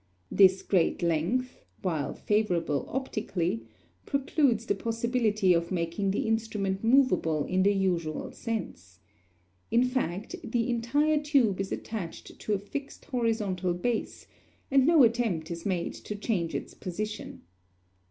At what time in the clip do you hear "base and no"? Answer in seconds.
13.75-15.03